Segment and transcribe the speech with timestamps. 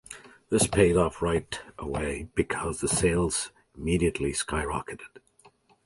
[0.49, 5.19] This paid off right away because the sales immediately skyrocketed.